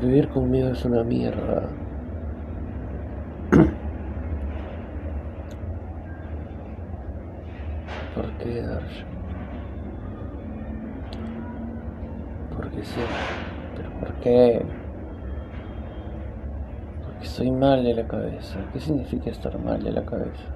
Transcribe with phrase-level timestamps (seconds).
[0.00, 1.68] Vivir conmigo es una mierda.
[8.14, 9.08] ¿Por qué, Darshan?
[12.56, 13.00] Porque sí.
[13.76, 14.62] ¿Pero por qué?
[17.28, 18.58] Estoy mal de la cabeza.
[18.72, 20.48] ¿Qué significa estar mal de la cabeza?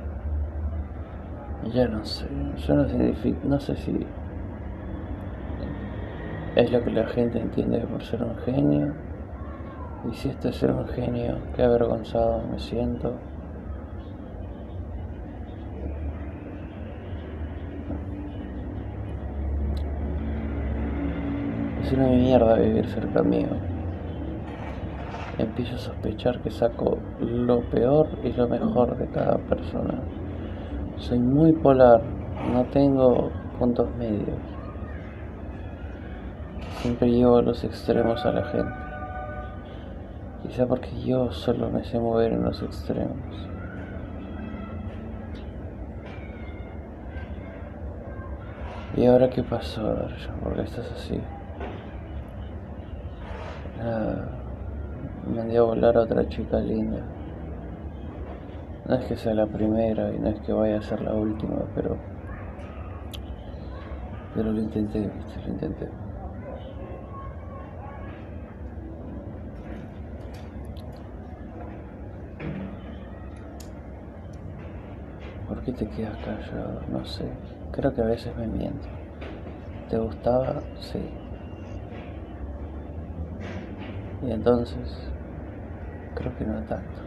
[1.72, 2.26] Ya no sé.
[2.66, 4.04] Yo no, significa, no sé si
[6.56, 8.94] es lo que la gente entiende por ser un genio
[10.10, 13.12] y si este ser un genio, qué avergonzado me siento.
[21.84, 23.71] Es una mierda vivir cerca mío.
[25.38, 30.00] Empiezo a sospechar que saco lo peor y lo mejor de cada persona.
[30.96, 32.02] Soy muy polar,
[32.52, 34.38] no tengo puntos medios.
[36.82, 38.72] Siempre llevo a los extremos a la gente.
[40.42, 43.48] Quizá porque yo solo me sé mover en los extremos.
[48.96, 50.38] ¿Y ahora qué pasó, Darshan?
[50.40, 51.18] ¿Por qué estás así?
[53.78, 54.41] Nada.
[55.26, 57.00] Me dio a volar a otra chica linda.
[58.86, 61.62] No es que sea la primera y no es que vaya a ser la última,
[61.74, 61.96] pero.
[64.34, 65.40] Pero lo intenté, ¿viste?
[65.46, 65.88] Lo intenté.
[75.46, 76.80] ¿Por qué te quedas callado?
[76.90, 77.24] No sé.
[77.70, 78.88] Creo que a veces me miento.
[79.88, 80.62] ¿Te gustaba?
[80.80, 80.98] Sí.
[84.26, 85.11] Y entonces,
[86.22, 87.00] creo que no tanto.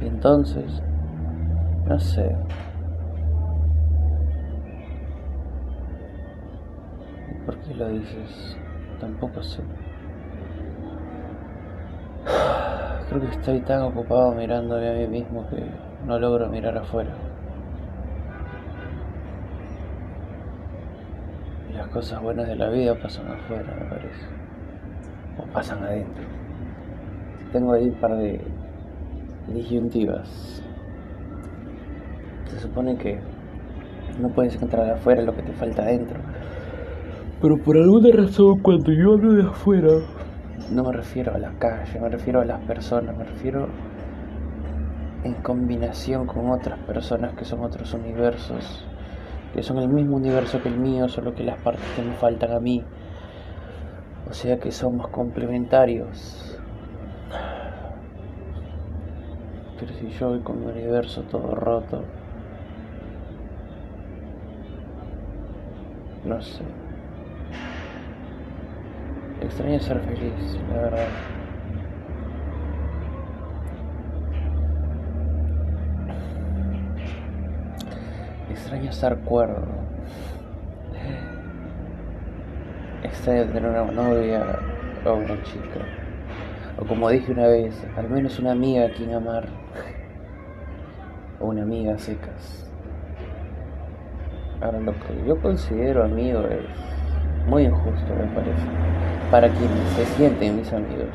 [0.00, 0.82] Y entonces,
[1.86, 2.36] no sé.
[7.30, 8.56] ¿Y por qué lo dices?
[9.00, 9.62] Tampoco sé.
[13.08, 15.64] Creo que estoy tan ocupado mirándome a mí mismo que
[16.06, 17.10] no logro mirar afuera.
[21.68, 24.26] Y las cosas buenas de la vida pasan afuera, me parece.
[25.38, 26.39] O pasan adentro.
[27.52, 28.40] Tengo ahí un par de
[29.52, 30.62] disyuntivas.
[32.46, 33.18] Se supone que
[34.20, 36.20] no puedes encontrar afuera lo que te falta adentro.
[37.40, 39.92] Pero por alguna razón cuando yo hablo de afuera,
[40.70, 43.66] no me refiero a la calle, me refiero a las personas, me refiero
[45.24, 48.86] en combinación con otras personas que son otros universos,
[49.54, 52.52] que son el mismo universo que el mío, solo que las partes que me faltan
[52.52, 52.84] a mí.
[54.28, 56.49] O sea que somos complementarios.
[59.80, 62.04] Pero si yo voy con mi universo todo roto,
[66.22, 66.62] no sé.
[69.40, 71.08] Extraño ser feliz, la verdad.
[78.50, 79.66] Extraño estar cuerdo.
[83.02, 84.58] Extraño tener una novia
[85.06, 85.99] o una chica.
[86.80, 89.46] O como dije una vez, al menos una amiga a quien amar.
[91.38, 92.66] O una amiga secas.
[94.62, 96.64] Ahora lo que yo considero amigo es
[97.46, 98.66] muy injusto, me parece.
[99.30, 101.08] Para quienes se sienten mis amigos.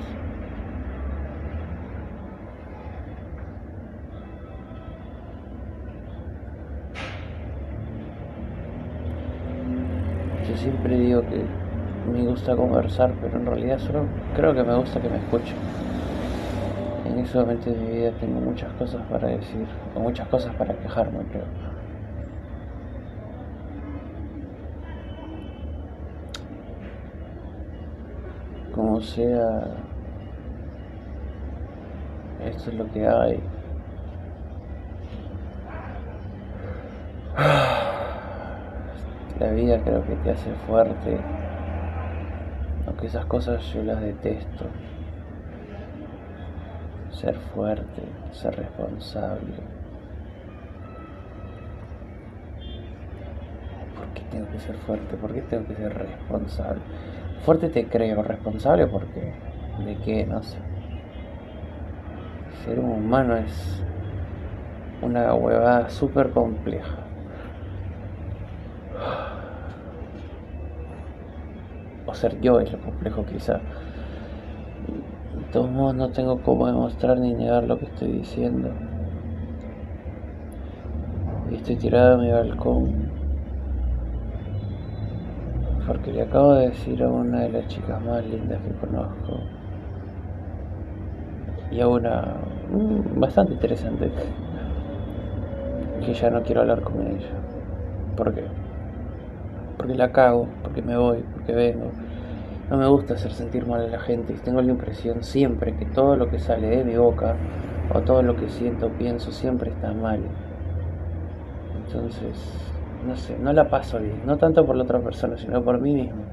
[10.47, 11.64] Yo siempre digo que
[12.11, 14.05] me gusta conversar, pero en realidad solo
[14.35, 15.55] creo que me gusta que me escuchen.
[17.05, 20.73] En ese momento de mi vida tengo muchas cosas para decir, o muchas cosas para
[20.73, 21.43] quejarme, creo.
[28.73, 29.67] Como sea,
[32.45, 33.39] esto es lo que hay.
[39.39, 41.19] La vida creo que te hace fuerte,
[42.85, 44.65] aunque esas cosas yo las detesto.
[47.11, 49.53] Ser fuerte, ser responsable.
[53.95, 55.15] ¿Por qué tengo que ser fuerte?
[55.15, 56.81] ¿Por qué tengo que ser responsable?
[57.43, 59.33] Fuerte te creo, responsable porque
[59.85, 60.57] de qué, no sé.
[62.65, 63.83] Ser humano es
[65.01, 67.04] una huevada súper compleja.
[72.07, 73.61] O ser yo es lo complejo quizá.
[75.33, 78.69] De todos modos no tengo cómo demostrar ni negar lo que estoy diciendo.
[81.51, 83.11] Estoy tirado en mi balcón
[85.87, 89.39] porque le acabo de decir a una de las chicas más lindas que conozco
[91.71, 92.37] y a una
[92.71, 94.11] mm, bastante interesante
[96.01, 97.31] que ya no quiero hablar con ella.
[98.15, 98.43] ¿Por qué?
[99.77, 101.91] Porque la cago, porque me voy, porque vengo.
[102.69, 105.85] No me gusta hacer sentir mal a la gente y tengo la impresión siempre que
[105.85, 107.39] todo lo que sale de mi boca
[107.89, 110.19] o todo lo que siento o pienso siempre está mal.
[111.75, 112.37] Entonces,
[113.03, 115.93] no sé, no la paso bien, no tanto por la otra persona, sino por mí
[115.93, 116.25] mismo.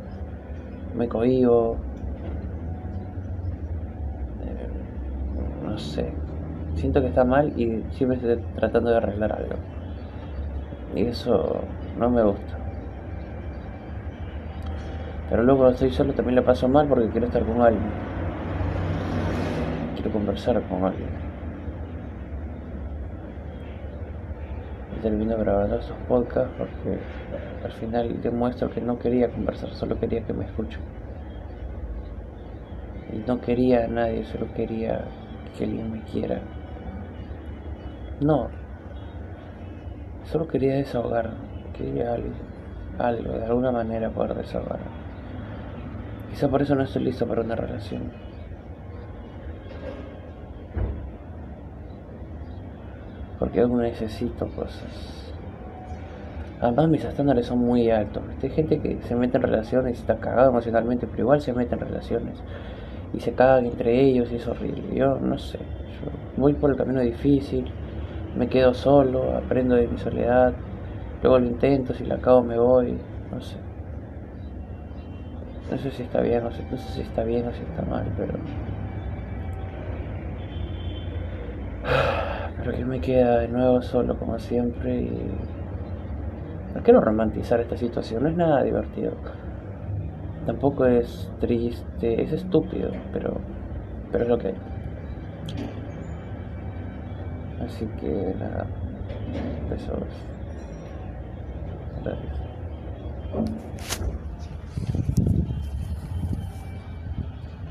[0.94, 1.86] Me cohibo,
[4.40, 4.68] eh,
[5.62, 6.18] no sé,
[6.74, 9.56] siento que está mal y siempre estoy tratando de arreglar algo.
[10.94, 12.61] Y eso no me gusta.
[15.32, 17.81] Pero luego cuando estoy solo también la paso mal porque quiero estar con alguien.
[19.94, 21.08] Quiero conversar con alguien.
[25.00, 26.99] termino grabando esos podcasts porque
[27.64, 30.81] al final demuestro que no quería conversar, solo quería que me escuchen.
[33.14, 35.00] Y no quería a nadie, solo quería
[35.56, 36.40] que alguien me quiera.
[38.20, 38.50] No,
[40.31, 41.31] solo quería desahogar,
[41.76, 42.29] quería algo,
[42.99, 45.01] algo, de alguna manera poder desahogar.
[46.32, 48.11] Quizá por eso no estoy listo para una relación.
[53.43, 55.34] porque aún necesito cosas.
[56.61, 58.23] Además mis estándares son muy altos.
[58.40, 61.75] Hay gente que se mete en relaciones y está cagado emocionalmente, pero igual se mete
[61.75, 62.40] en relaciones
[63.12, 64.94] y se cagan entre ellos y es horrible.
[64.94, 67.64] Yo no sé, yo voy por el camino difícil,
[68.37, 70.55] me quedo solo, aprendo de mi soledad,
[71.20, 72.96] luego lo intento, si la acabo me voy,
[73.32, 73.56] no sé.
[75.72, 78.04] No sé si está bien, no sé, no si está bien o si está mal,
[78.14, 78.34] pero
[82.58, 85.30] Pero que me queda de nuevo solo como siempre y...
[86.74, 89.12] No quiero romantizar esta situación, no es nada divertido.
[90.44, 93.40] Tampoco es triste, es estúpido, pero,
[94.10, 94.56] pero es lo que hay.
[97.64, 98.66] Así que nada,
[99.70, 100.04] besos.
[102.04, 102.42] Gracias.